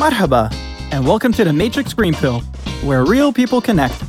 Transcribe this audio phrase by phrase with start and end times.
[0.00, 0.50] Marhaba,
[0.92, 2.40] and welcome to the Matrix Green Pill,
[2.84, 4.02] where real people connect.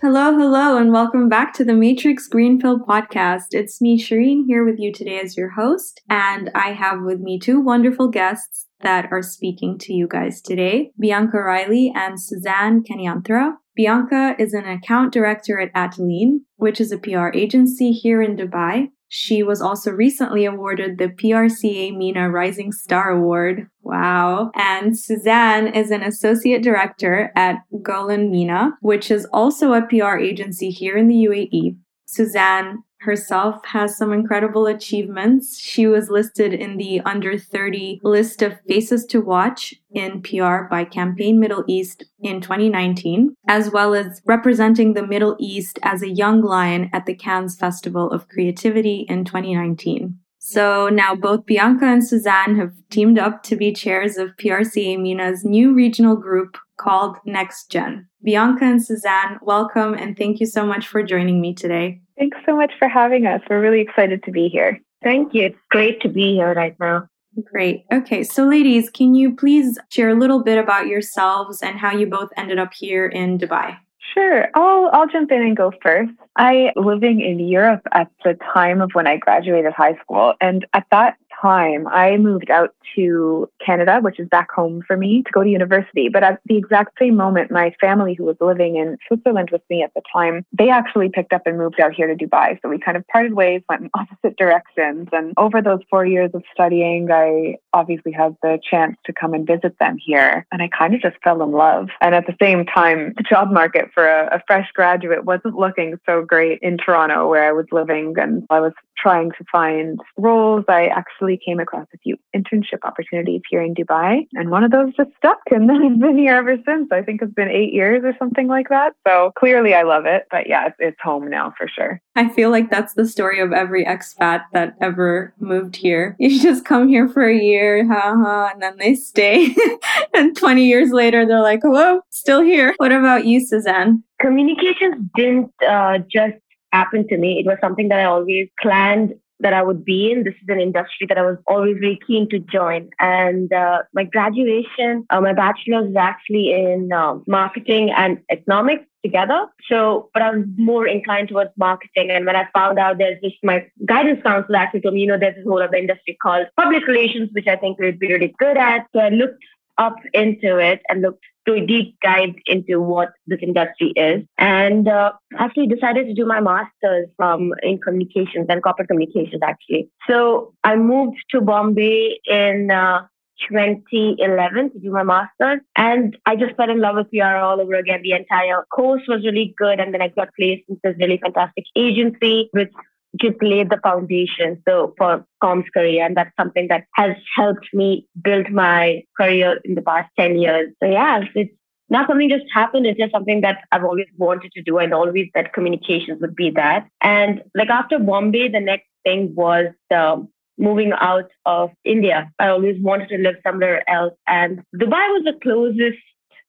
[0.00, 3.48] Hello, hello, and welcome back to the Matrix Green Pill podcast.
[3.50, 7.38] It's me, Shirin, here with you today as your host, and I have with me
[7.38, 13.56] two wonderful guests that are speaking to you guys today Bianca Riley and Suzanne Kanianthra.
[13.76, 18.88] Bianca is an account director at Atteline, which is a PR agency here in Dubai.
[19.08, 23.68] She was also recently awarded the PRCA MENA Rising Star Award.
[23.82, 24.50] Wow.
[24.54, 30.70] And Suzanne is an associate director at Golin MENA, which is also a PR agency
[30.70, 31.76] here in the UAE.
[32.06, 35.58] Suzanne herself has some incredible achievements.
[35.58, 40.84] She was listed in the under 30 list of faces to watch in PR by
[40.84, 46.42] Campaign Middle East in 2019, as well as representing the Middle East as a young
[46.42, 50.18] lion at the Cannes Festival of Creativity in 2019.
[50.38, 55.44] So now both Bianca and Suzanne have teamed up to be chairs of PRCA MENA's
[55.44, 58.08] new regional group called Next Gen.
[58.22, 62.00] Bianca and Suzanne, welcome and thank you so much for joining me today.
[62.18, 63.40] Thanks so much for having us.
[63.48, 64.80] We're really excited to be here.
[65.02, 65.44] Thank you.
[65.44, 67.08] It's great to be here right now.
[67.52, 67.84] Great.
[67.92, 72.06] Okay, so ladies, can you please share a little bit about yourselves and how you
[72.06, 73.76] both ended up here in Dubai?
[74.14, 74.48] Sure.
[74.54, 76.12] I'll I'll jump in and go first.
[76.36, 80.86] I living in Europe at the time of when I graduated high school and at
[80.90, 81.16] that
[81.46, 85.48] time, I moved out to Canada, which is back home for me, to go to
[85.48, 86.08] university.
[86.08, 89.82] But at the exact same moment, my family, who was living in Switzerland with me
[89.82, 92.58] at the time, they actually picked up and moved out here to Dubai.
[92.62, 95.08] So we kind of parted ways, went in opposite directions.
[95.12, 99.46] And over those four years of studying, I obviously had the chance to come and
[99.46, 100.46] visit them here.
[100.50, 101.88] And I kind of just fell in love.
[102.00, 105.98] And at the same time, the job market for a, a fresh graduate wasn't looking
[106.06, 108.14] so great in Toronto, where I was living.
[108.18, 110.64] And I was trying to find roles.
[110.68, 114.70] I actually actually came across a few internship opportunities here in Dubai, and one of
[114.70, 115.38] those just stuck.
[115.50, 116.88] And then I've been here ever since.
[116.92, 118.94] I think it's been eight years or something like that.
[119.06, 120.26] So clearly I love it.
[120.30, 122.00] But yeah, it's, it's home now for sure.
[122.14, 126.16] I feel like that's the story of every expat that ever moved here.
[126.18, 129.54] You just come here for a year, haha, and then they stay.
[130.14, 132.74] and 20 years later, they're like, hello, still here.
[132.78, 134.02] What about you, Suzanne?
[134.20, 136.36] Communications didn't uh, just
[136.72, 137.40] happen to me.
[137.40, 140.24] It was something that I always planned that I would be in.
[140.24, 142.88] This is an industry that I was always very keen to join.
[142.98, 149.46] And uh, my graduation, uh, my bachelor's is actually in uh, marketing and economics together.
[149.68, 152.10] So, but I was more inclined towards marketing.
[152.10, 155.18] And when I found out there's this, my guidance counselor actually told me, you know,
[155.18, 158.56] there's this whole other industry called public relations, which I think we'd be really good
[158.56, 158.86] at.
[158.94, 159.44] So I looked
[159.78, 161.24] up into it and looked
[161.54, 164.24] a deep dive into what this industry is.
[164.38, 169.88] And uh, actually decided to do my master's from in communications and corporate communications actually.
[170.08, 173.06] So i moved to bombay in uh,
[173.48, 175.60] 2011 to do my master's.
[175.76, 178.00] And I just fell in love with PR all over again.
[178.02, 179.80] The entire course was really good.
[179.80, 182.72] And then I got placed in this really fantastic agency which
[183.20, 188.06] just laid the foundation so for comms career and that's something that has helped me
[188.22, 190.72] build my career in the past 10 years.
[190.82, 191.52] So yeah it's
[191.88, 195.28] not something just happened it's just something that i've always wanted to do and always
[195.34, 196.86] that communications would be that.
[197.00, 200.28] And like after bombay the next thing was um,
[200.58, 202.30] moving out of india.
[202.38, 205.98] I always wanted to live somewhere else and dubai was the closest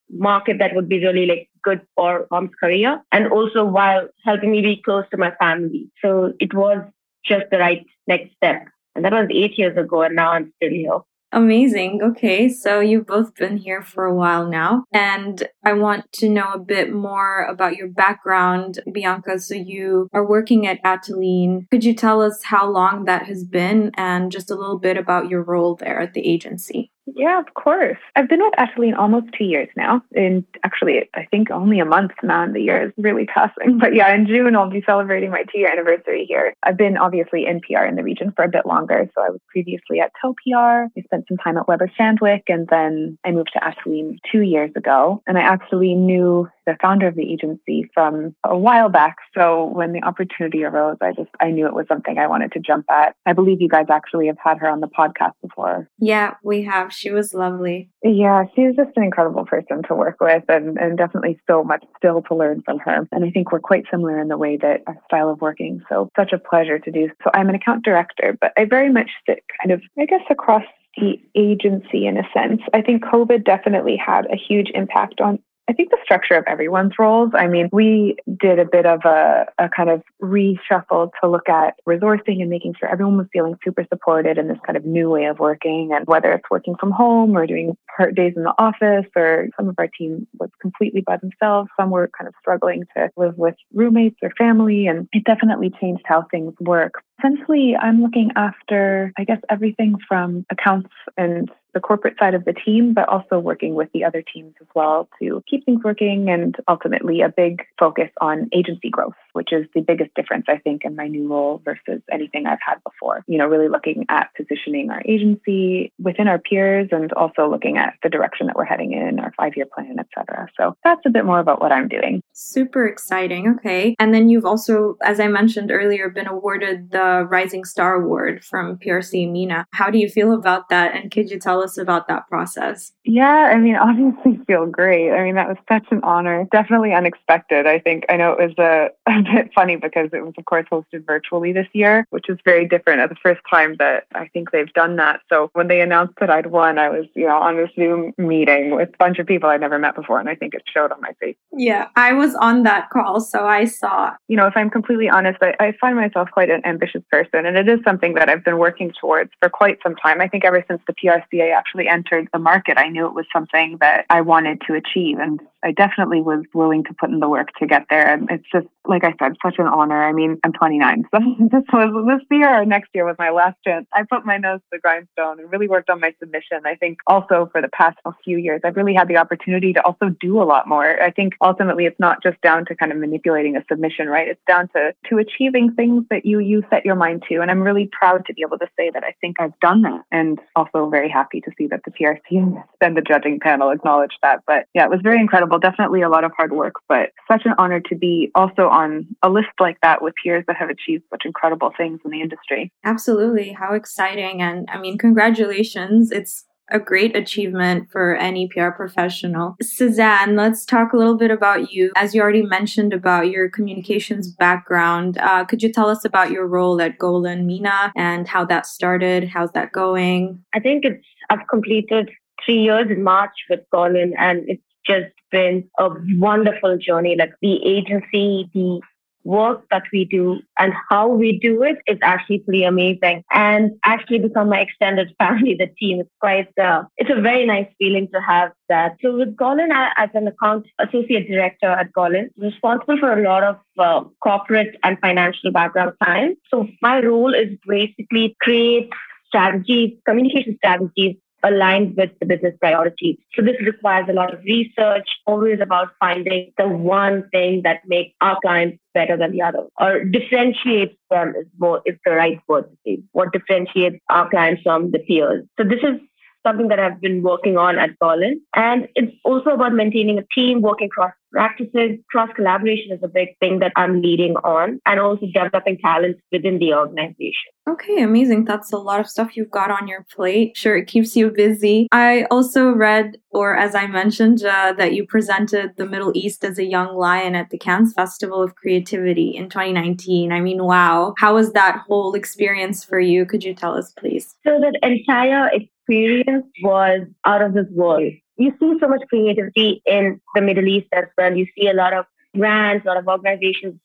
[0.10, 4.62] market that would be really like good for mom's career and also while helping me
[4.62, 5.84] be close to my family.
[6.02, 6.80] So it was
[7.26, 8.66] just the right next step.
[8.96, 11.00] And that was eight years ago and now I'm still here.
[11.34, 12.00] Amazing.
[12.02, 16.54] Okay, so you've both been here for a while now, and I want to know
[16.54, 19.38] a bit more about your background, Bianca.
[19.40, 21.70] So you are working at Atteline.
[21.70, 25.30] Could you tell us how long that has been and just a little bit about
[25.30, 26.92] your role there at the agency?
[27.16, 27.98] Yeah, of course.
[28.16, 30.02] I've been with Atteline almost two years now.
[30.14, 33.80] And actually, I think only a month now, and the year is really passing.
[33.80, 36.54] But yeah, in June, I'll be celebrating my two year anniversary here.
[36.64, 39.10] I've been obviously in PR in the region for a bit longer.
[39.16, 40.88] So I was previously at TelPR.
[40.98, 44.72] I spent some time at Weber Shandwick, and then I moved to Atteline two years
[44.76, 45.22] ago.
[45.28, 49.16] And I actually knew the founder of the agency from a while back.
[49.36, 52.60] So when the opportunity arose, I just, I knew it was something I wanted to
[52.60, 53.16] jump at.
[53.26, 55.90] I believe you guys actually have had her on the podcast before.
[55.98, 56.94] Yeah, we have.
[56.94, 57.90] She was lovely.
[58.04, 62.22] Yeah, she's just an incredible person to work with and, and definitely so much still
[62.24, 63.08] to learn from her.
[63.12, 65.82] And I think we're quite similar in the way that our style of working.
[65.90, 67.10] So such a pleasure to do.
[67.24, 70.64] So I'm an account director, but I very much sit kind of, I guess, across
[70.98, 72.62] the agency in a sense.
[72.74, 76.94] I think COVID definitely had a huge impact on I think the structure of everyone's
[76.98, 77.32] roles.
[77.34, 81.76] I mean, we did a bit of a, a kind of reshuffle to look at
[81.86, 85.26] resourcing and making sure everyone was feeling super supported in this kind of new way
[85.26, 85.92] of working.
[85.94, 89.68] And whether it's working from home or doing part days in the office, or some
[89.68, 93.56] of our team was completely by themselves, some were kind of struggling to live with
[93.74, 94.88] roommates or family.
[94.88, 97.04] And it definitely changed how things work.
[97.20, 102.54] Essentially, I'm looking after, I guess, everything from accounts and the corporate side of the
[102.54, 106.56] team, but also working with the other teams as well to keep things working and
[106.68, 110.96] ultimately a big focus on agency growth, which is the biggest difference, I think, in
[110.96, 113.24] my new role versus anything I've had before.
[113.28, 117.94] You know, really looking at positioning our agency within our peers and also looking at
[118.02, 120.48] the direction that we're heading in, our five year plan, et cetera.
[120.60, 122.22] So that's a bit more about what I'm doing.
[122.34, 123.56] Super exciting.
[123.60, 123.96] Okay.
[124.00, 128.78] And then you've also, as I mentioned earlier, been awarded the Rising Star Award from
[128.78, 129.66] PRC MENA.
[129.74, 130.96] How do you feel about that?
[130.96, 132.94] And could you tell us us about that process?
[133.04, 135.12] Yeah, I mean, obviously feel great.
[135.12, 136.48] I mean, that was such an honor.
[136.52, 137.68] Definitely unexpected.
[137.68, 140.66] I think I know it was a, a bit funny because it was, of course,
[140.72, 144.52] hosted virtually this year, which is very different at the first time that I think
[144.52, 145.22] they've done that.
[145.30, 148.76] So when they announced that I'd won, I was, you know, on a Zoom meeting
[148.76, 150.20] with a bunch of people I'd never met before.
[150.20, 151.36] And I think it showed on my face.
[151.54, 154.14] Yeah, I was on that call, so I saw.
[154.28, 157.46] You know, if I'm completely honest, I, I find myself quite an ambitious person.
[157.46, 160.22] And it is something that I've been working towards for quite some time.
[160.22, 163.78] I think ever since the PRCA actually entered the market, I knew it was something
[163.82, 165.20] that I wanted to achieve.
[165.20, 168.14] And I definitely was willing to put in the work to get there.
[168.14, 170.04] And it's just, like I said, such an honor.
[170.04, 171.20] I mean, I'm 29, so
[171.52, 173.88] this was this year or next year was my last chance.
[173.94, 176.60] I put my nose to the grindstone and really worked on my submission.
[176.66, 180.10] I think also for the past few years, I've really had the opportunity to also
[180.20, 181.02] do a lot more.
[181.02, 184.28] I think ultimately it's not just down to kind of manipulating a submission, right?
[184.28, 187.42] It's down to to achieving things that you you set your mind to.
[187.42, 190.04] And I'm really proud to be able to say that I think I've done that,
[190.12, 194.44] and also very happy to see that the PRC and the judging panel acknowledged that.
[194.46, 197.44] But yeah, it was very incredible incredible, definitely a lot of hard work, but such
[197.46, 201.04] an honor to be also on a list like that with peers that have achieved
[201.10, 202.72] such incredible things in the industry.
[202.84, 203.52] Absolutely.
[203.52, 204.42] How exciting.
[204.42, 206.12] And I mean, congratulations.
[206.12, 209.56] It's a great achievement for any PR professional.
[209.62, 211.94] Suzanne, let's talk a little bit about you.
[211.96, 216.46] As you already mentioned about your communications background, uh, could you tell us about your
[216.46, 219.30] role at Golin MENA and how that started?
[219.30, 220.44] How's that going?
[220.54, 222.10] I think it's I've completed
[222.46, 227.16] three years in March with Golin, and it's just been a wonderful journey.
[227.18, 228.82] Like the agency, the
[229.24, 233.24] work that we do and how we do it is actually pretty amazing.
[233.32, 237.68] And actually become my extended family the team it's quite uh, it's a very nice
[237.78, 238.96] feeling to have that.
[239.02, 243.58] So with golin as an account associate director at golin responsible for a lot of
[243.78, 248.90] uh, corporate and financial background clients so my role is basically create
[249.28, 253.18] strategies communication strategies aligned with the business priorities.
[253.36, 258.16] So this requires a lot of research, always about finding the one thing that makes
[258.22, 262.64] our clients better than the other or differentiates them is more is the right word
[262.64, 263.04] to say.
[263.12, 265.46] What differentiates our clients from the peers.
[265.58, 266.00] So this is
[266.48, 268.36] something that I've been working on at Golin.
[268.56, 272.00] And it's also about maintaining a team, working cross practices.
[272.10, 276.60] Cross collaboration is a big thing that I'm leading on, and also developing talent within
[276.60, 277.52] the organization.
[277.70, 278.46] Okay, amazing.
[278.46, 280.56] That's a lot of stuff you've got on your plate.
[280.56, 281.88] Sure, it keeps you busy.
[281.92, 286.58] I also read, or as I mentioned, uh, that you presented the Middle East as
[286.58, 290.32] a young lion at the Cannes Festival of Creativity in 2019.
[290.32, 291.14] I mean, wow.
[291.18, 293.26] How was that whole experience for you?
[293.26, 294.36] Could you tell us, please?
[294.46, 295.50] So, that entire
[295.88, 298.12] experience was out of this world.
[298.38, 301.36] You see so much creativity in the Middle East as well.
[301.36, 303.80] You see a lot of brands, a lot of organizations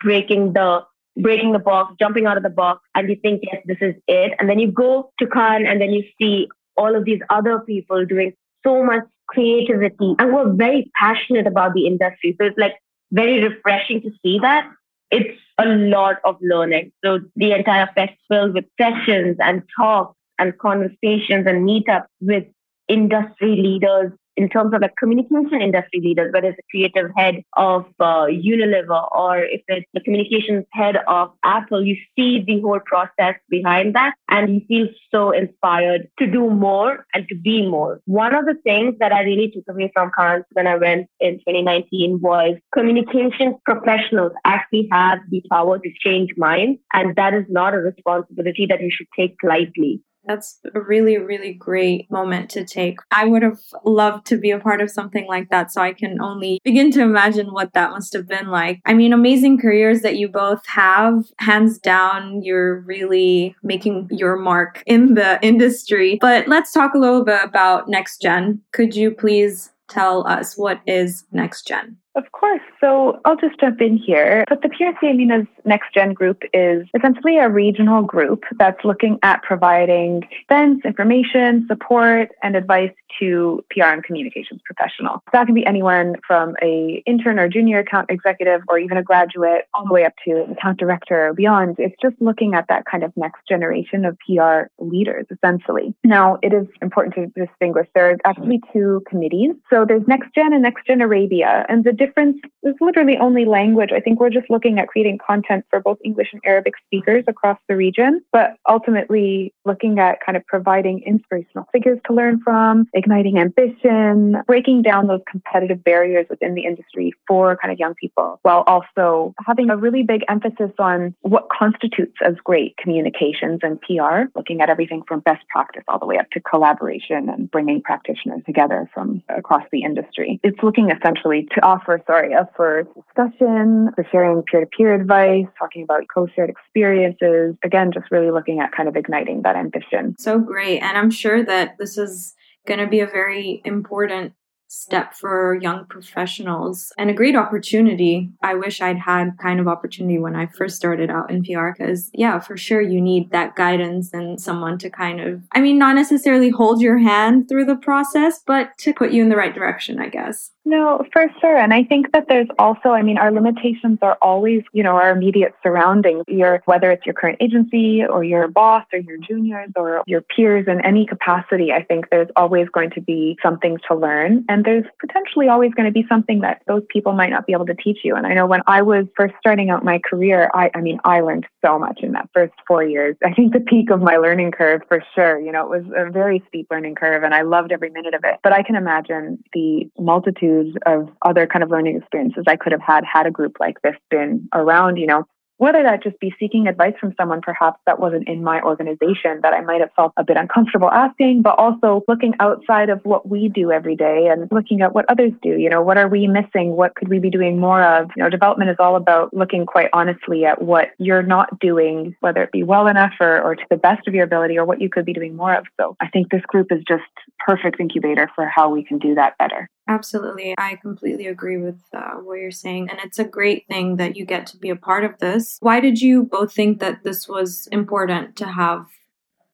[0.00, 0.84] breaking the
[1.16, 4.32] breaking the box, jumping out of the box, and you think, yes, this is it.
[4.38, 8.06] And then you go to Cannes and then you see all of these other people
[8.06, 8.32] doing
[8.64, 12.36] so much creativity and we're very passionate about the industry.
[12.40, 12.74] So it's like
[13.12, 14.70] very refreshing to see that.
[15.10, 16.92] It's a lot of learning.
[17.04, 22.44] So the entire festival with sessions and talks and conversations and meetups with
[22.88, 27.84] industry leaders in terms of like communication industry leaders, whether it's a creative head of
[28.00, 33.34] uh, Unilever or if it's the communications head of Apple, you see the whole process
[33.50, 38.00] behind that and you feel so inspired to do more and to be more.
[38.06, 41.34] One of the things that I really took away from Cannes when I went in
[41.40, 46.80] 2019 was communications professionals actually have the power to change minds.
[46.94, 50.02] And that is not a responsibility that you should take lightly.
[50.26, 52.98] That's a really, really great moment to take.
[53.10, 56.20] I would have loved to be a part of something like that, so I can
[56.20, 58.80] only begin to imagine what that must have been like.
[58.84, 61.24] I mean, amazing careers that you both have.
[61.38, 66.18] Hands down, you're really making your mark in the industry.
[66.20, 68.60] But let's talk a little bit about next gen.
[68.72, 71.96] Could you please tell us what is Next Gen?
[72.16, 72.62] Of course.
[72.80, 74.44] So I'll just jump in here.
[74.48, 79.42] But the PRCA MENA's Next Gen group is essentially a regional group that's looking at
[79.42, 82.90] providing events, information, support, and advice
[83.20, 85.20] to PR and communications professionals.
[85.32, 89.68] That can be anyone from a intern or junior account executive or even a graduate
[89.74, 91.76] all the way up to account director or beyond.
[91.78, 95.94] It's just looking at that kind of next generation of PR leaders, essentially.
[96.04, 99.52] Now, it is important to distinguish there are actually two committees.
[99.70, 101.66] So there's Next Gen and Next Gen Arabia.
[101.68, 103.90] And the difference is literally only language.
[103.94, 107.58] I think we're just looking at creating content for both English and Arabic speakers across
[107.68, 113.38] the region, but ultimately looking at kind of providing inspirational figures to learn from, igniting
[113.38, 118.64] ambition, breaking down those competitive barriers within the industry for kind of young people, while
[118.66, 124.60] also having a really big emphasis on what constitutes as great communications and PR, looking
[124.60, 128.90] at everything from best practice all the way up to collaboration and bringing practitioners together
[128.92, 130.40] from across the industry.
[130.42, 134.94] It's looking essentially to offer for, sorry, up for discussion, for sharing peer to peer
[134.94, 137.56] advice, talking about co shared experiences.
[137.64, 140.14] Again, just really looking at kind of igniting that ambition.
[140.18, 140.80] So great.
[140.80, 142.34] And I'm sure that this is
[142.66, 144.34] going to be a very important
[144.70, 148.30] step for young professionals and a great opportunity.
[148.40, 152.08] I wish I'd had kind of opportunity when I first started out in PR because
[152.14, 155.96] yeah, for sure you need that guidance and someone to kind of I mean not
[155.96, 159.98] necessarily hold your hand through the process, but to put you in the right direction,
[159.98, 160.52] I guess.
[160.64, 161.56] No, for sure.
[161.56, 165.10] And I think that there's also, I mean, our limitations are always, you know, our
[165.10, 166.24] immediate surroundings.
[166.28, 170.66] Your whether it's your current agency or your boss or your juniors or your peers
[170.68, 174.44] in any capacity, I think there's always going to be something to learn.
[174.48, 177.66] And there's potentially always going to be something that those people might not be able
[177.66, 178.14] to teach you.
[178.14, 181.20] And I know when I was first starting out my career, I, I mean, I
[181.20, 183.16] learned so much in that first four years.
[183.24, 186.10] I think the peak of my learning curve for sure, you know, it was a
[186.10, 188.36] very steep learning curve and I loved every minute of it.
[188.42, 192.80] But I can imagine the multitudes of other kind of learning experiences I could have
[192.80, 195.26] had had a group like this been around, you know,
[195.60, 199.52] whether that just be seeking advice from someone perhaps that wasn't in my organization that
[199.52, 203.50] I might have felt a bit uncomfortable asking, but also looking outside of what we
[203.50, 205.50] do every day and looking at what others do.
[205.50, 206.76] You know, what are we missing?
[206.76, 208.08] What could we be doing more of?
[208.16, 212.42] You know, development is all about looking quite honestly at what you're not doing, whether
[212.42, 214.88] it be well enough or, or to the best of your ability or what you
[214.88, 215.66] could be doing more of.
[215.78, 217.02] So I think this group is just
[217.44, 219.68] perfect incubator for how we can do that better.
[219.90, 220.54] Absolutely.
[220.56, 222.88] I completely agree with uh, what you're saying.
[222.90, 225.58] And it's a great thing that you get to be a part of this.
[225.58, 228.86] Why did you both think that this was important to have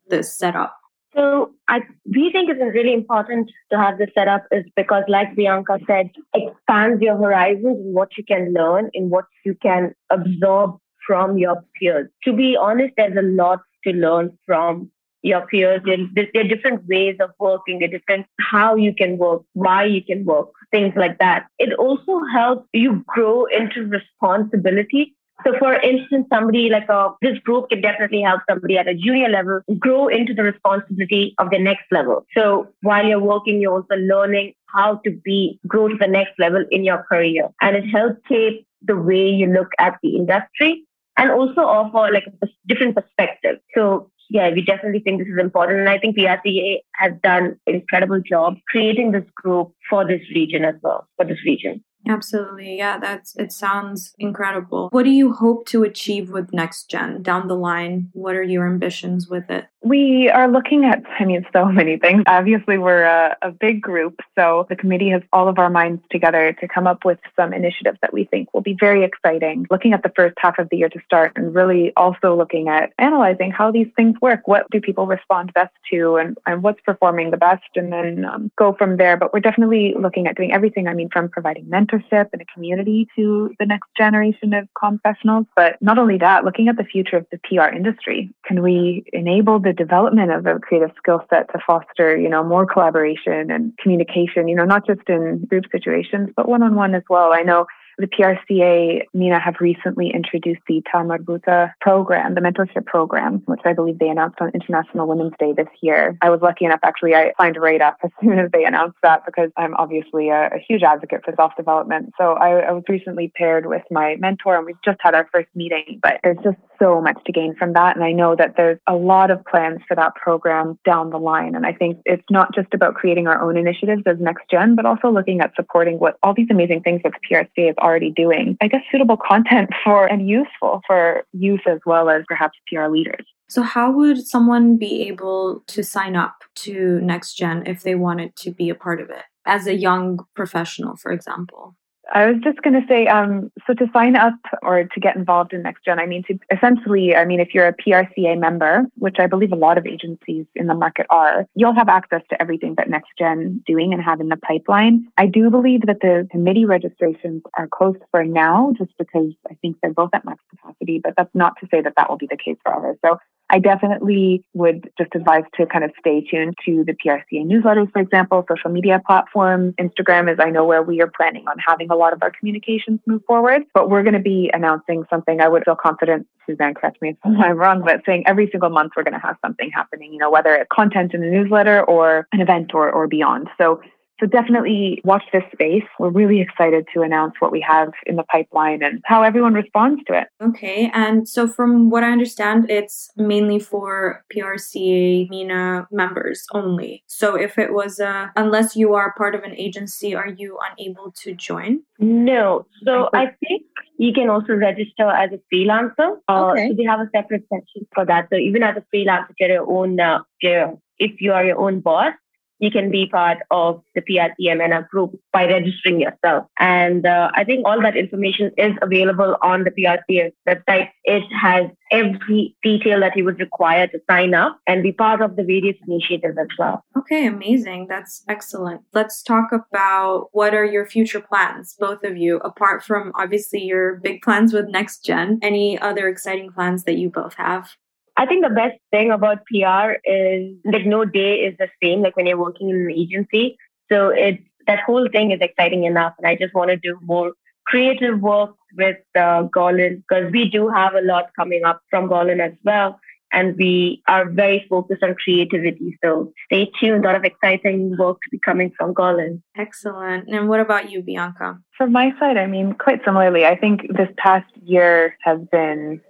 [0.08, 0.76] this set up?
[1.16, 5.34] So I we think it's really important to have this set up is because like
[5.34, 10.78] Bianca said, expands your horizons in what you can learn, in what you can absorb
[11.06, 12.10] from your peers.
[12.24, 14.90] To be honest, there's a lot to learn from
[15.26, 15.82] your peers.
[15.84, 20.02] There, there are different ways of working, are different how you can work, why you
[20.02, 21.46] can work, things like that.
[21.58, 25.14] It also helps you grow into responsibility.
[25.44, 29.28] So, for instance, somebody like a, this group can definitely help somebody at a junior
[29.28, 32.24] level grow into the responsibility of the next level.
[32.34, 36.64] So, while you're working, you're also learning how to be grow to the next level
[36.70, 40.84] in your career, and it helps shape the way you look at the industry
[41.16, 43.58] and also offer like a different perspective.
[43.74, 45.80] So yeah, we definitely think this is important.
[45.80, 50.64] And I think PRCA has done an incredible job creating this group for this region
[50.64, 51.82] as well, for this region.
[52.08, 52.76] Absolutely.
[52.76, 54.88] Yeah, that's it sounds incredible.
[54.92, 58.10] What do you hope to achieve with Next Gen down the line?
[58.12, 59.66] What are your ambitions with it?
[59.86, 62.24] We are looking at, I mean, so many things.
[62.26, 64.20] Obviously, we're a, a, big group.
[64.36, 67.96] So the committee has all of our minds together to come up with some initiatives
[68.02, 69.66] that we think will be very exciting.
[69.70, 72.92] Looking at the first half of the year to start and really also looking at
[72.98, 74.46] analyzing how these things work.
[74.46, 77.64] What do people respond best to and, and what's performing the best?
[77.76, 79.16] And then um, go from there.
[79.16, 80.88] But we're definitely looking at doing everything.
[80.88, 85.46] I mean, from providing mentorship and a community to the next generation of professionals.
[85.54, 88.34] But not only that, looking at the future of the PR industry.
[88.44, 92.66] Can we enable the development of a creative skill set to foster, you know, more
[92.66, 97.02] collaboration and communication, you know, not just in group situations, but one on one as
[97.08, 97.32] well.
[97.32, 97.66] I know
[97.98, 103.98] the PRCA, MENA, have recently introduced the Tamarbuta program, the mentorship program, which I believe
[103.98, 106.16] they announced on International Women's Day this year.
[106.20, 109.24] I was lucky enough, actually, I signed right up as soon as they announced that
[109.24, 112.12] because I'm obviously a, a huge advocate for self development.
[112.18, 115.48] So I, I was recently paired with my mentor and we've just had our first
[115.54, 117.96] meeting, but there's just so much to gain from that.
[117.96, 121.54] And I know that there's a lot of plans for that program down the line.
[121.54, 124.86] And I think it's not just about creating our own initiatives as next gen, but
[124.86, 128.56] also looking at supporting what all these amazing things that the PRCA is already doing.
[128.60, 133.24] I guess suitable content for and useful for youth as well as perhaps PR leaders.
[133.48, 136.34] So, how would someone be able to sign up
[136.66, 139.22] to Next Gen if they wanted to be a part of it?
[139.46, 141.74] as a young professional, for example?
[142.12, 145.52] I was just going to say, um, so to sign up or to get involved
[145.52, 149.26] in NextGen, I mean, to essentially, I mean, if you're a PRCA member, which I
[149.26, 152.88] believe a lot of agencies in the market are, you'll have access to everything that
[152.88, 155.08] NextGen doing and have in the pipeline.
[155.16, 159.76] I do believe that the committee registrations are closed for now, just because I think
[159.82, 162.36] they're both at max capacity, but that's not to say that that will be the
[162.36, 162.96] case forever.
[163.04, 167.90] So I definitely would just advise to kind of stay tuned to the PRCA newsletters,
[167.92, 169.74] for example, social media platforms.
[169.80, 172.98] Instagram is, I know, where we are planning on having a lot of our communications
[173.06, 175.40] move forward, but we're going to be announcing something.
[175.40, 178.92] I would feel confident, Suzanne, correct me if I'm wrong, but saying every single month
[178.96, 182.26] we're going to have something happening, you know, whether it's content in the newsletter or
[182.32, 183.48] an event or, or beyond.
[183.58, 183.80] So
[184.18, 185.84] so definitely watch this space.
[185.98, 190.02] We're really excited to announce what we have in the pipeline and how everyone responds
[190.04, 190.28] to it.
[190.42, 190.90] Okay.
[190.94, 197.04] And so from what I understand, it's mainly for PRCA MENA members only.
[197.06, 201.12] So if it was a, unless you are part of an agency, are you unable
[201.22, 201.80] to join?
[201.98, 202.66] No.
[202.84, 203.62] So I think
[203.98, 206.16] you can also register as a freelancer.
[206.28, 206.68] Uh, okay.
[206.68, 208.28] So they have a separate section for that.
[208.30, 212.14] So even as a freelancer, get your own, uh, if you are your own boss,
[212.58, 216.46] you can be part of the PRCA MENA group by registering yourself.
[216.58, 220.90] And uh, I think all that information is available on the PRCA website.
[221.04, 225.36] It has every detail that you would require to sign up and be part of
[225.36, 226.84] the various initiatives as well.
[226.96, 227.86] Okay, amazing.
[227.88, 228.82] That's excellent.
[228.92, 233.96] Let's talk about what are your future plans, both of you, apart from obviously your
[233.96, 235.38] big plans with Next Gen.
[235.42, 237.76] Any other exciting plans that you both have?
[238.16, 242.16] I think the best thing about PR is like no day is the same, like
[242.16, 243.56] when you're working in an agency.
[243.92, 246.14] So it's that whole thing is exciting enough.
[246.18, 247.32] And I just want to do more
[247.66, 252.40] creative work with uh, Golin because we do have a lot coming up from Golin
[252.40, 252.98] as well.
[253.32, 255.98] And we are very focused on creativity.
[256.02, 257.04] So stay tuned.
[257.04, 259.42] A lot of exciting work to be coming from Golin.
[259.56, 260.28] Excellent.
[260.28, 261.58] And what about you, Bianca?
[261.76, 266.00] From my side, I mean, quite similarly, I think this past year has been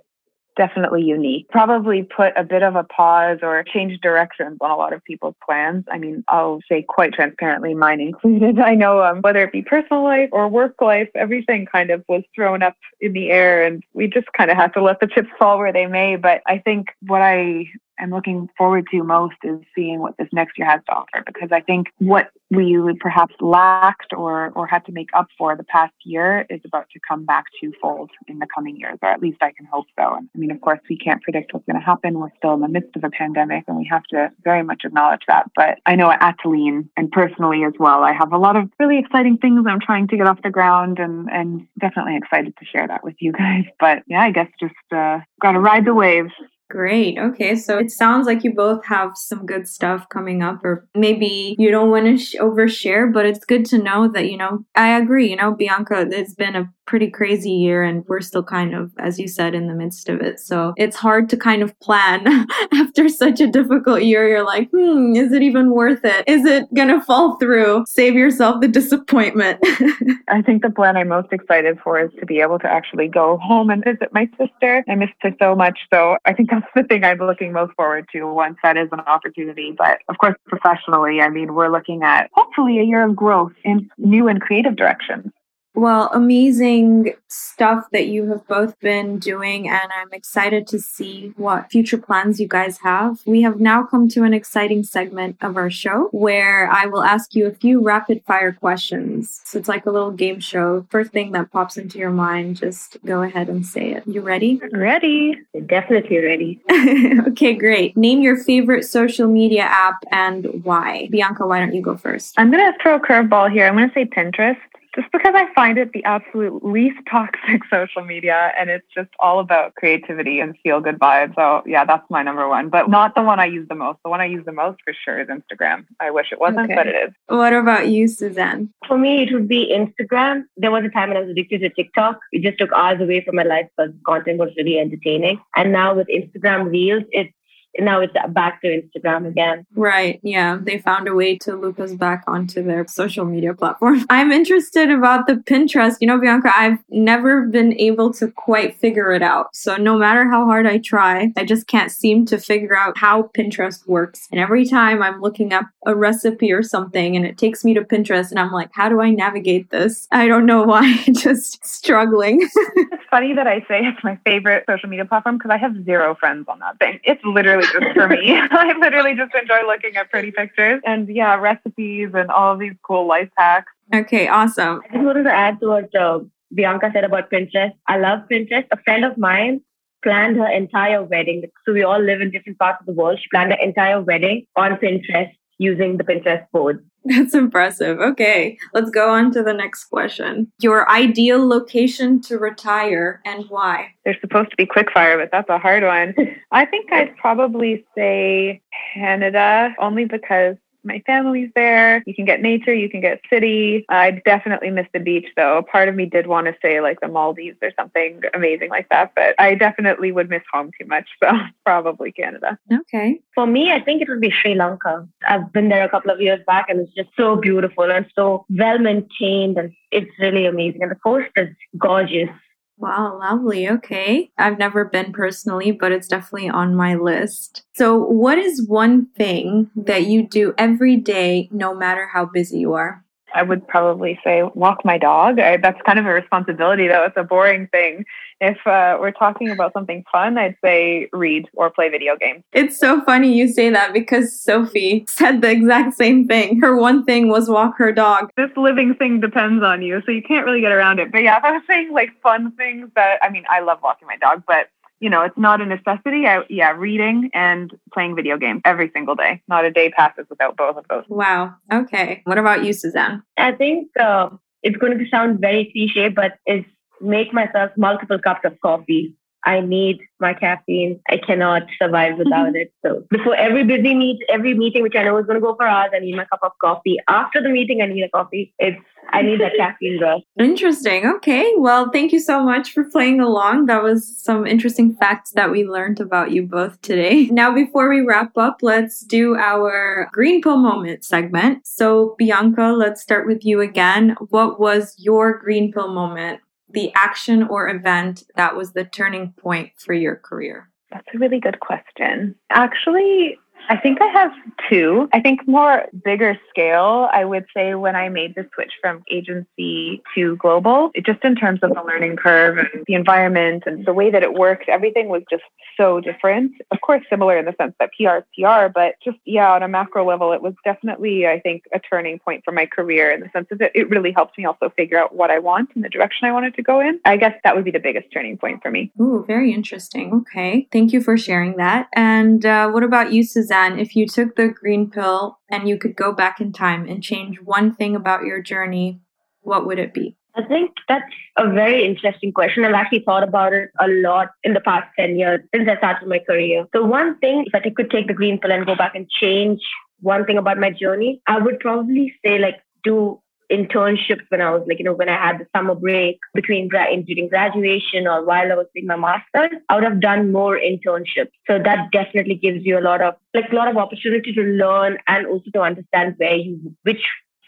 [0.57, 1.49] definitely unique.
[1.51, 5.35] Probably put a bit of a pause or change directions on a lot of people's
[5.45, 5.85] plans.
[5.91, 8.59] I mean, I'll say quite transparently, mine included.
[8.65, 12.23] I know um, whether it be personal life or work life, everything kind of was
[12.35, 15.28] thrown up in the air and we just kind of have to let the chips
[15.39, 16.17] fall where they may.
[16.17, 17.67] But I think what I
[17.99, 21.50] am looking forward to most is seeing what this next year has to offer because
[21.52, 25.95] I think what we perhaps lacked or or had to make up for the past
[26.04, 29.52] year is about to come back twofold in the coming years, or at least I
[29.56, 30.15] can hope so.
[30.15, 32.19] And I mean, of course, we can't predict what's going to happen.
[32.19, 35.23] We're still in the midst of a pandemic, and we have to very much acknowledge
[35.28, 35.50] that.
[35.54, 38.99] But I know at Atteline and personally as well, I have a lot of really
[38.99, 42.87] exciting things I'm trying to get off the ground, and and definitely excited to share
[42.87, 43.65] that with you guys.
[43.80, 46.32] But yeah, I guess just uh, got to ride the waves.
[46.69, 47.17] Great.
[47.17, 47.55] Okay.
[47.55, 51.71] So it sounds like you both have some good stuff coming up, or maybe you
[51.71, 55.31] don't want to sh- overshare, but it's good to know that, you know, I agree.
[55.31, 59.19] You know, Bianca, it's been a pretty crazy year and we're still kind of, as
[59.19, 60.41] you said, in the midst of it.
[60.41, 64.29] So it's hard to kind of plan after such a difficult year.
[64.29, 66.25] You're like, hmm, is it even worth it?
[66.27, 67.85] Is it to fall through?
[67.87, 69.59] Save yourself the disappointment.
[70.29, 73.39] I think the plan I'm most excited for is to be able to actually go
[73.39, 74.85] home and visit my sister.
[74.89, 75.79] I missed her so much.
[75.93, 79.01] So I think that's the thing I'm looking most forward to once that is an
[79.01, 79.75] opportunity.
[79.77, 83.91] But of course, professionally, I mean, we're looking at hopefully a year of growth in
[83.99, 85.33] new and creative directions.
[85.76, 91.71] Well, amazing stuff that you have both been doing, and I'm excited to see what
[91.71, 93.21] future plans you guys have.
[93.26, 97.34] We have now come to an exciting segment of our show where I will ask
[97.34, 99.43] you a few rapid fire questions.
[99.45, 100.86] So it's like a little game show.
[100.89, 104.04] First thing that pops into your mind, just go ahead and say it.
[104.06, 104.58] You ready?
[104.73, 105.36] Ready.
[105.67, 106.60] Definitely ready.
[107.28, 107.99] okay, great.
[107.99, 111.08] Name your favorite social media app and why.
[111.10, 112.32] Bianca, why don't you go first?
[112.39, 113.67] I'm going to throw a curveball here.
[113.67, 114.56] I'm going to say Pinterest
[114.97, 119.39] just because I find it the absolute least toxic social media and it's just all
[119.39, 121.35] about creativity and feel good vibes.
[121.37, 123.99] So yeah, that's my number one, but not the one I use the most.
[124.02, 125.87] The one I use the most for sure is Instagram.
[126.00, 126.75] I wish it wasn't, okay.
[126.75, 127.15] but it is.
[127.28, 128.73] What about you, Suzanne?
[128.89, 130.45] For me, it would be Instagram.
[130.56, 132.19] There was a time when I was addicted to TikTok.
[132.32, 135.41] It just took hours away from my life because content was really entertaining.
[135.54, 137.32] And now with Instagram Reels, it's
[137.78, 139.67] now it's back to Instagram again.
[139.75, 140.21] Right.
[140.23, 140.58] Yeah.
[140.60, 144.04] They found a way to loop us back onto their social media platform.
[144.10, 145.97] I'm interested about the Pinterest.
[146.00, 149.54] You know, Bianca, I've never been able to quite figure it out.
[149.54, 153.30] So no matter how hard I try, I just can't seem to figure out how
[153.36, 154.28] Pinterest works.
[154.30, 157.82] And every time I'm looking up a recipe or something and it takes me to
[157.82, 160.08] Pinterest and I'm like, how do I navigate this?
[160.10, 160.97] I don't know why.
[161.12, 162.43] just struggling.
[162.56, 166.15] it's funny that I say it's my favorite social media platform because I have zero
[166.15, 167.00] friends on that thing.
[167.04, 168.39] It's literally just for me.
[168.50, 172.75] I literally just enjoy looking at pretty pictures and yeah, recipes and all of these
[172.83, 173.73] cool life hacks.
[173.95, 174.81] Okay, awesome.
[174.91, 176.21] I just wanted to add to what uh,
[176.55, 177.73] Bianca said about Pinterest.
[177.87, 178.67] I love Pinterest.
[178.73, 179.61] A friend of mine
[180.02, 181.45] planned her entire wedding.
[181.65, 183.19] So we all live in different parts of the world.
[183.21, 186.84] She planned her entire wedding on Pinterest using the Pinterest board.
[187.08, 188.00] That's impressive.
[188.00, 190.50] Okay, let's go on to the next question.
[190.60, 193.95] Your ideal location to retire and why?
[194.04, 196.14] They're supposed to be quickfire, but that's a hard one.
[196.50, 198.60] I think I'd probably say
[198.95, 200.56] Canada only because
[200.87, 202.03] my family's there.
[202.07, 203.85] You can get nature, you can get city.
[203.89, 205.59] I definitely miss the beach though.
[205.59, 208.89] A part of me did want to say like the Maldives or something amazing like
[208.91, 211.09] that, but I definitely would miss home too much.
[211.23, 211.31] So
[211.65, 212.59] probably Canada.
[212.73, 213.21] Okay.
[213.35, 215.07] For me, I think it would be Sri Lanka.
[215.29, 218.47] I've been there a couple of years back and it's just so beautiful and so
[218.49, 220.83] well maintained and it's really amazing.
[220.83, 222.31] And the coast is gorgeous.
[222.78, 223.69] Wow, lovely.
[223.69, 224.30] Okay.
[224.36, 227.65] I've never been personally, but it's definitely on my list.
[227.75, 232.75] So, what is one thing that you do every day, no matter how busy you
[232.75, 233.02] are?
[233.34, 235.39] I would probably say walk my dog.
[235.39, 237.04] I, that's kind of a responsibility, though.
[237.04, 238.04] It's a boring thing.
[238.41, 242.45] If uh, we're talking about something fun, I'd say read or play video games.
[242.52, 246.60] It's so funny you say that because Sophie said the exact same thing.
[246.60, 248.30] Her one thing was walk her dog.
[248.36, 251.10] This living thing depends on you, so you can't really get around it.
[251.10, 254.06] But yeah, if I was saying like fun things that, I mean, I love walking
[254.06, 254.69] my dog, but
[255.00, 256.26] you know, it's not a necessity.
[256.26, 259.43] I, yeah, reading and playing video games every single day.
[259.49, 261.04] Not a day passes without both of those.
[261.09, 261.54] Wow.
[261.73, 262.23] Okay.
[262.25, 263.23] What about you, Suzanne?
[263.37, 264.30] I think uh,
[264.63, 266.69] it's going to sound very cliche, but it's
[267.00, 269.15] make myself multiple cups of coffee.
[269.47, 271.00] I need my caffeine.
[271.09, 272.56] I cannot survive without mm-hmm.
[272.56, 272.73] it.
[272.85, 275.67] So before every busy meet, every meeting, which I know is going to go for
[275.67, 276.97] hours, I need my cup of coffee.
[277.09, 278.52] After the meeting, I need a coffee.
[278.59, 278.80] It's
[279.13, 280.23] I need that caffeine rush.
[280.39, 281.06] Interesting.
[281.06, 281.52] Okay.
[281.56, 283.67] Well, thank you so much for playing along.
[283.67, 287.30] That was some interesting facts that we learned about you both today.
[287.37, 291.67] Now, before we wrap up, let's do our green pill moment segment.
[291.67, 294.17] So, Bianca, let's start with you again.
[294.30, 299.73] What was your green pill moment the action or event that was the turning point
[299.79, 300.71] for your career?
[300.91, 302.37] That's a really good question.
[302.50, 304.33] Actually, I think I have
[304.69, 305.09] two.
[305.13, 310.02] I think more bigger scale, I would say when I made the switch from agency
[310.15, 314.11] to global, just in terms of the learning curve and the environment and the way
[314.11, 315.43] that it worked, everything was just
[315.76, 316.52] so different.
[316.71, 319.69] Of course, similar in the sense that PR is PR, but just, yeah, on a
[319.69, 323.31] macro level, it was definitely, I think, a turning point for my career in the
[323.33, 326.29] sense that it really helped me also figure out what I want and the direction
[326.29, 327.00] I wanted to go in.
[327.05, 328.93] I guess that would be the biggest turning point for me.
[329.00, 330.13] Ooh, very interesting.
[330.13, 330.69] Okay.
[330.73, 331.89] Thank you for sharing that.
[331.95, 333.55] And uh, what about you, Suzanne?
[333.56, 337.02] Suzanne, if you took the green pill and you could go back in time and
[337.02, 339.00] change one thing about your journey,
[339.42, 340.16] what would it be?
[340.34, 341.04] I think that's
[341.38, 342.64] a very interesting question.
[342.64, 346.08] I've actually thought about it a lot in the past 10 years since I started
[346.08, 346.66] my career.
[346.75, 349.60] So, one thing, if I could take the green pill and go back and change
[350.00, 353.19] one thing about my journey, I would probably say, like, do
[353.50, 357.28] internships when I was like, you know, when I had the summer break between during
[357.28, 361.30] graduation or while I was doing my master's, I would have done more internships.
[361.47, 364.99] So that definitely gives you a lot of like a lot of opportunity to learn
[365.06, 367.04] and also to understand where you which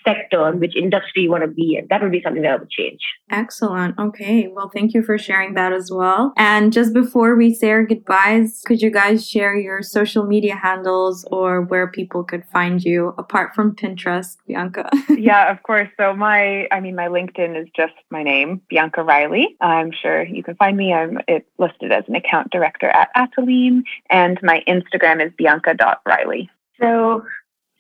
[0.09, 1.87] sector and which industry you want to be in.
[1.91, 3.01] That would be something that I would change.
[3.31, 3.99] Excellent.
[3.99, 4.49] Okay.
[4.49, 6.33] Well, thank you for sharing that as well.
[6.37, 11.25] And just before we say our goodbyes, could you guys share your social media handles
[11.31, 14.89] or where people could find you apart from Pinterest, Bianca?
[15.11, 15.89] yeah, of course.
[15.99, 19.57] So my, I mean, my LinkedIn is just my name, Bianca Riley.
[19.61, 20.93] I'm sure you can find me.
[20.93, 26.51] I'm it listed as an account director at Atteline, and my Instagram is bianca.riley.
[26.81, 27.25] So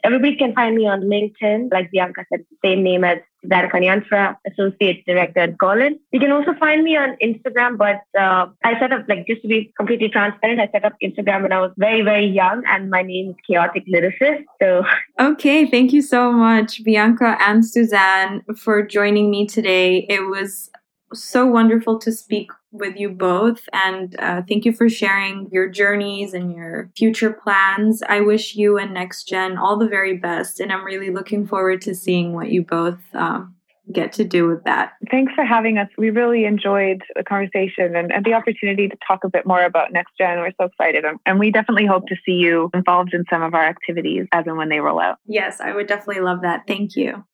[0.04, 5.04] Everybody can find me on LinkedIn, like Bianca said, same name as Suzanne Kanianthra, Associate
[5.06, 5.98] Director at Golin.
[6.12, 9.48] You can also find me on Instagram, but uh, I set up, like, just to
[9.48, 13.02] be completely transparent, I set up Instagram when I was very, very young, and my
[13.02, 14.44] name is Chaotic Lyricist.
[14.60, 14.84] So,
[15.20, 20.06] okay, thank you so much, Bianca and Suzanne, for joining me today.
[20.08, 20.70] It was
[21.12, 26.34] so wonderful to speak with you both and uh, thank you for sharing your journeys
[26.34, 28.02] and your future plans.
[28.08, 31.80] I wish you and Next Gen all the very best, and I'm really looking forward
[31.82, 33.54] to seeing what you both um,
[33.92, 34.92] get to do with that.
[35.10, 35.88] Thanks for having us.
[35.96, 39.92] We really enjoyed the conversation and, and the opportunity to talk a bit more about
[39.92, 40.38] Next Gen.
[40.38, 43.64] We're so excited, and we definitely hope to see you involved in some of our
[43.64, 45.18] activities as and when they roll out.
[45.26, 46.66] Yes, I would definitely love that.
[46.66, 47.24] Thank you.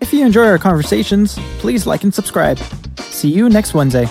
[0.00, 2.58] If you enjoy our conversations, please like and subscribe.
[3.00, 4.08] See you next Wednesday.